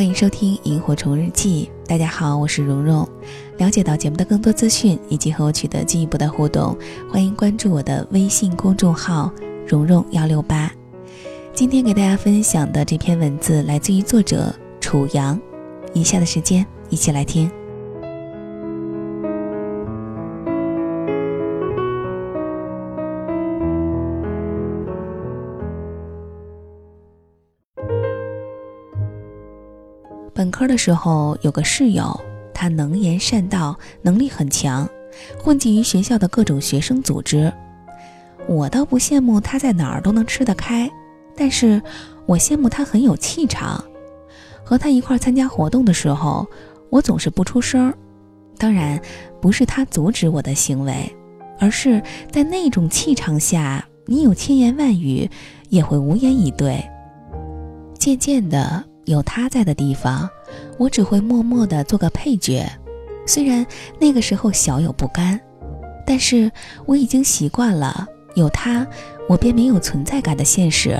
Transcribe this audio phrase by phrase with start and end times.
[0.00, 1.70] 欢迎收听《萤火虫日记》。
[1.86, 3.06] 大家好，我是蓉蓉。
[3.58, 6.74] 了解到节目的更多资讯以及和我取得进一步的互动，
[7.12, 9.30] 欢迎关注我的微信公众号
[9.68, 10.72] “蓉蓉幺六八”。
[11.52, 14.50] 今天给大家分享的这篇文字来自于作者
[14.80, 15.38] 楚阳。
[15.92, 17.50] 以下的时间，一起来听。
[30.60, 32.20] 科的时候有个室友，
[32.52, 34.86] 他能言善道，能力很强，
[35.42, 37.50] 混迹于学校的各种学生组织。
[38.46, 40.90] 我倒不羡慕他在哪儿都能吃得开，
[41.34, 41.80] 但是
[42.26, 43.82] 我羡慕他很有气场。
[44.62, 46.46] 和他一块参加活动的时候，
[46.90, 47.90] 我总是不出声。
[48.58, 49.00] 当然，
[49.40, 51.10] 不是他阻止我的行为，
[51.58, 55.26] 而是在那种气场下，你有千言万语
[55.70, 56.84] 也会无言以对。
[57.98, 58.84] 渐渐的。
[59.06, 60.28] 有他在的地方，
[60.78, 62.66] 我只会默默地做个配角。
[63.26, 63.64] 虽然
[63.98, 65.40] 那个时候小有不甘，
[66.06, 66.50] 但是
[66.86, 68.86] 我已经习惯了有他，
[69.28, 70.98] 我便没有存在感的现实。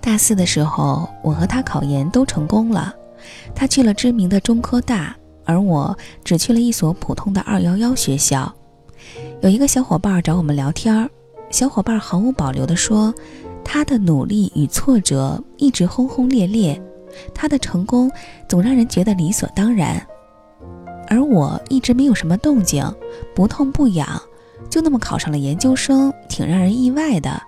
[0.00, 2.94] 大四的时候，我和他考研都成功了，
[3.54, 8.52] 他去了知名的中科大，而我只去了一所普通的二幺幺学校。
[9.40, 11.08] 有一个小伙伴找我们聊天，
[11.50, 13.14] 小伙伴毫无保留地说。
[13.64, 16.80] 他的努力与挫折一直轰轰烈烈，
[17.34, 18.10] 他的成功
[18.48, 20.00] 总让人觉得理所当然，
[21.08, 22.84] 而我一直没有什么动静，
[23.34, 24.06] 不痛不痒，
[24.70, 27.42] 就那么考上了研究生，挺让人意外的。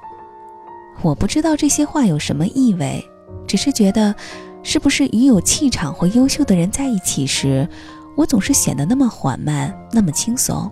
[1.03, 3.05] 我不知道这些话有什么意味，
[3.47, 4.15] 只是觉得，
[4.63, 7.69] 是不是与有气场或优秀的人在一起时，
[8.17, 10.69] 我总是显得那么缓慢，那么轻松。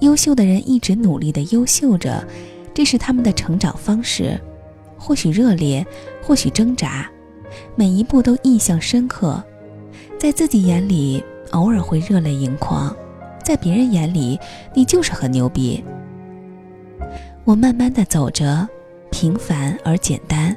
[0.00, 2.26] 优秀的人一直努力的优秀着。
[2.76, 4.38] 这是他们的成长方式，
[4.98, 5.82] 或许热烈，
[6.22, 7.10] 或许挣扎，
[7.74, 9.42] 每一步都印象深刻。
[10.18, 12.94] 在自己眼里，偶尔会热泪盈眶；
[13.42, 14.38] 在别人眼里，
[14.74, 15.82] 你就是很牛逼。
[17.44, 18.68] 我慢慢的走着，
[19.10, 20.54] 平凡而简单。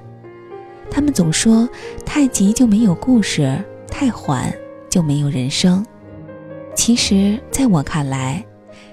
[0.91, 1.69] 他们总说，
[2.05, 4.53] 太急就没有故事，太缓
[4.89, 5.85] 就没有人生。
[6.75, 8.45] 其实，在我看来，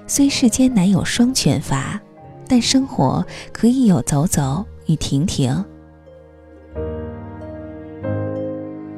[0.06, 2.00] 虽世间难有双全法。
[2.48, 5.64] 但生活可以有走走与停停。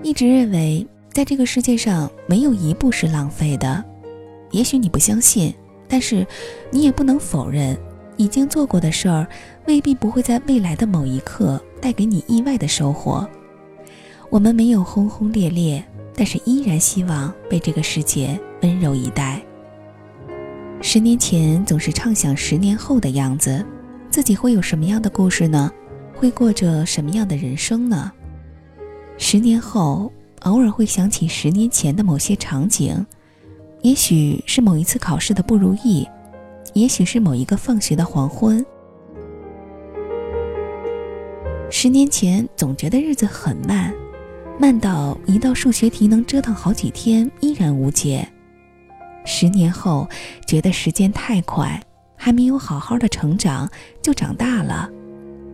[0.03, 3.85] 一直认为，在这个世界上没有一步是浪费的。
[4.51, 5.53] 也许你不相信，
[5.87, 6.27] 但是
[6.71, 7.77] 你也不能否认，
[8.17, 9.27] 已经做过的事儿
[9.67, 13.29] 未必不会在未来的某一刻带给你意外的收获。
[14.31, 19.43] 我们没有轰轰烈烈，但是依然希望被这个世界温柔以待。
[20.81, 23.65] 十年前总是畅想十年后的样子，
[24.11, 25.71] 自己会有什么样的故事呢？
[26.15, 28.11] 会过着什么样的人生呢？
[29.19, 30.11] 十年后，
[30.43, 33.05] 偶尔会想起十年前的某些场景，
[33.83, 36.09] 也许是某一次考试的不如意，
[36.75, 38.65] 也许是某一个放学的黄昏。
[41.71, 43.93] 十年前总觉得日子很慢，
[44.59, 48.27] 慢到一道数学题能折腾好几天依然无解。
[49.29, 50.09] 十年后，
[50.47, 51.79] 觉得时间太快，
[52.17, 53.71] 还没有好好的成长
[54.03, 54.89] 就长大了，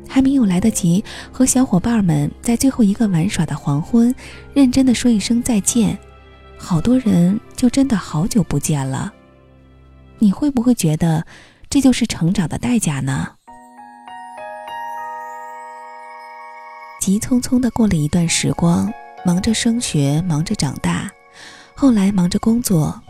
[0.08, 4.14] 还没有来得及和小伙伴们在最后一个玩耍的黄昏，
[4.54, 5.98] 认真的说一声再见，
[6.56, 9.12] 好多人就真的好久不见了。
[10.20, 11.26] 你会不会觉得
[11.68, 13.32] 这就是成长的代价呢？
[17.00, 18.90] 急匆匆的过了一段时光，
[19.26, 21.10] 忙着升学，忙着长大，
[21.74, 23.02] 后来忙着工作。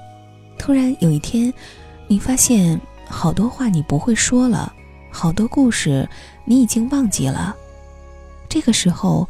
[0.59, 1.53] 突然有一天，
[2.09, 4.73] 你发现好多话你不会说了，
[5.11, 6.09] 好多故事
[6.45, 7.55] 你已经忘记了。
[8.49, 9.29] 这个时候，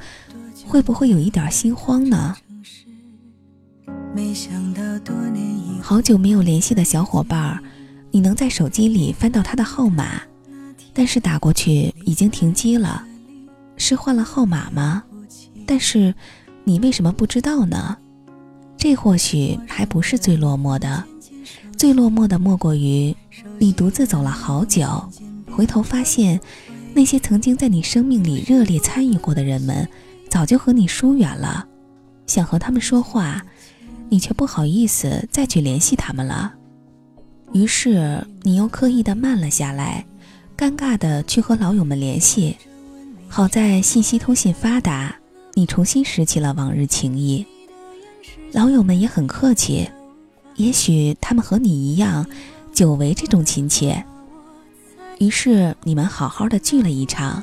[0.66, 2.36] 会不会有一点心慌呢？
[5.82, 7.62] 好久没有联系的小伙伴，
[8.10, 10.22] 你能在手机里翻到他的号码，
[10.92, 13.04] 但是打过去已经停机了，
[13.76, 15.02] 是换了号码吗？
[15.66, 16.14] 但是
[16.62, 17.96] 你为什么不知道呢？
[18.76, 21.02] 这或许还不是最落寞的。
[21.76, 23.14] 最落寞的莫过于，
[23.58, 25.10] 你独自走了好久，
[25.50, 26.40] 回头发现，
[26.94, 29.86] 那些曾经在你生命里热烈参与过的人们，
[30.30, 31.66] 早就和你疏远了。
[32.26, 33.44] 想和他们说话，
[34.08, 36.54] 你却不好意思再去联系他们了。
[37.52, 40.06] 于是你又刻意的慢了下来，
[40.56, 42.56] 尴尬的去和老友们联系。
[43.28, 45.14] 好在信息通信发达，
[45.54, 47.44] 你重新拾起了往日情谊。
[48.52, 49.88] 老友们也很客气。
[50.56, 52.26] 也许他们和你一样，
[52.72, 54.04] 久违这种亲切。
[55.18, 57.42] 于是你们好好的聚了一场，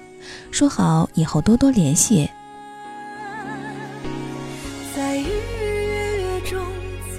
[0.51, 2.29] 说好以后多多联系。
[4.95, 6.59] 在日月中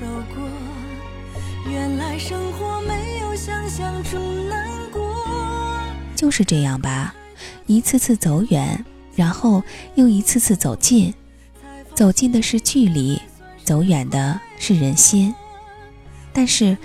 [0.00, 5.14] 走过，原来生活没有想象中难过。
[6.14, 7.14] 就是这样吧，
[7.66, 8.84] 一次次走远，
[9.14, 9.62] 然后
[9.94, 11.12] 又一次次走近，
[11.94, 13.20] 走近的是距离，
[13.64, 15.34] 走远的是人心。
[16.32, 16.76] 但是，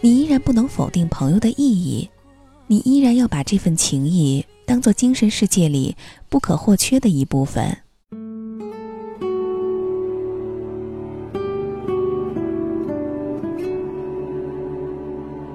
[0.00, 2.08] 你依然不能否定朋友的意义，
[2.66, 5.96] 你依然要把这份情谊当做精神世界里
[6.28, 7.76] 不可或缺的一部分。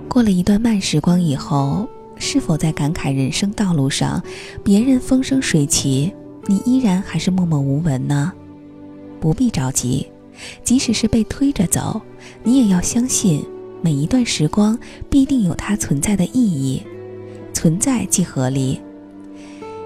[0.07, 1.87] 过了一段慢时光以后，
[2.17, 4.21] 是否在感慨人生道路上，
[4.63, 6.13] 别人风生水起，
[6.47, 8.33] 你依然还是默默无闻呢？
[9.19, 10.07] 不必着急，
[10.63, 12.01] 即使是被推着走，
[12.43, 13.45] 你也要相信，
[13.81, 14.77] 每一段时光
[15.09, 16.81] 必定有它存在的意义，
[17.53, 18.79] 存在即合理。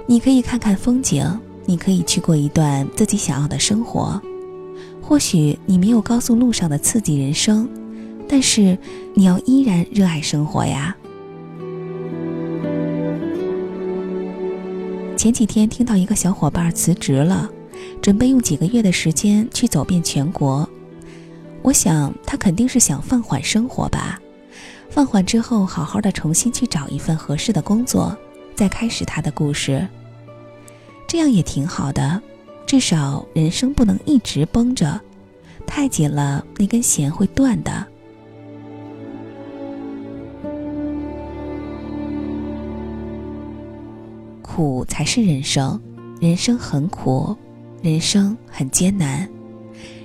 [0.05, 1.25] 你可以看看风景，
[1.65, 4.21] 你可以去过一段自己想要的生活，
[5.01, 7.69] 或许你没有高速路上的刺激人生。
[8.27, 8.77] 但是，
[9.13, 10.95] 你要依然热爱生活呀。
[15.15, 17.49] 前几天听到一个小伙伴辞职了，
[18.03, 20.67] 准备用几个月的时间去走遍全国。
[21.61, 24.19] 我想他肯定是想放缓生活吧，
[24.89, 28.15] 放缓之后好好的重新去找一份合适的工作，
[28.55, 29.87] 再开始他的故事。
[31.07, 32.21] 这样也挺好的，
[32.67, 34.99] 至少人生不能一直绷着，
[35.65, 37.87] 太紧了那根弦会断的。
[44.41, 45.81] 苦才是人生，
[46.19, 47.35] 人生很苦，
[47.83, 49.27] 人生很艰难，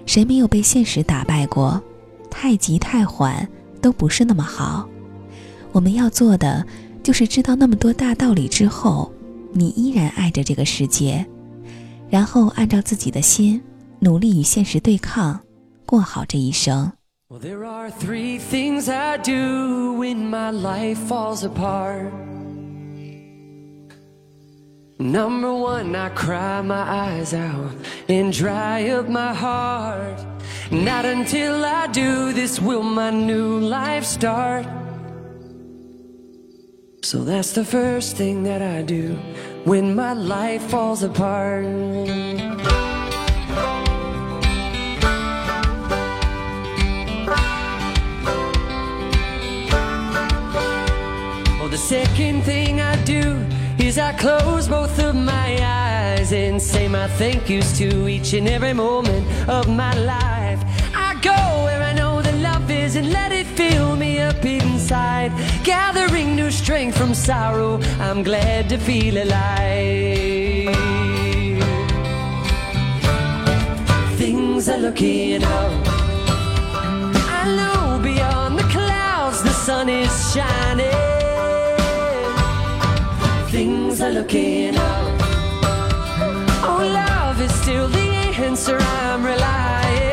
[0.05, 1.81] 谁没有被现实打败过？
[2.29, 3.49] 太急太缓
[3.81, 4.89] 都不是那么好。
[5.71, 6.67] 我们要做的，
[7.05, 9.13] 就是知道那么多大道理之后，
[9.53, 11.25] 你依然爱着这个世界，
[12.11, 13.63] 然后按照自己的心，
[14.01, 15.39] 努力与现实对抗，
[15.87, 16.91] 过好这一生。
[25.01, 27.71] Number one, I cry my eyes out
[28.09, 30.19] and dry up my heart.
[30.73, 34.67] Not until I do this will my new life start.
[37.05, 39.15] So that's the first thing that I do
[39.63, 41.65] when my life falls apart.
[51.61, 53.47] Well, the second thing I do
[53.81, 58.49] is I close both of my eyes and say my thank yous to each and
[58.49, 60.61] every moment of my life.
[60.95, 65.33] I go where I know the love is and let it fill me up inside.
[65.65, 70.77] Gathering new strength from sorrow, I'm glad to feel alive.
[74.19, 75.73] Things are looking up.
[77.41, 80.88] I know beyond the clouds the sun is shining
[84.09, 85.21] are looking up.
[86.65, 88.09] Oh, love is still the
[88.47, 90.08] answer I'm relying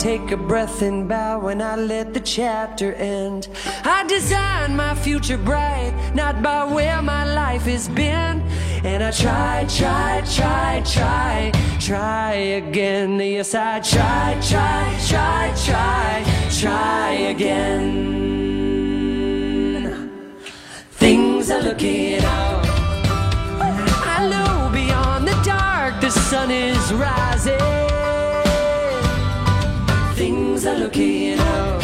[0.00, 3.48] take a breath and bow when I let the chapter end.
[3.84, 8.40] I design my future bright, not by where my life has been.
[8.82, 13.20] And I try, try, try, try, try again.
[13.20, 16.24] Yes, I try, try, try, try,
[16.60, 18.30] try again.
[20.92, 22.49] Things are looking out.
[26.30, 27.58] Sun is rising
[30.14, 31.79] things are looking up.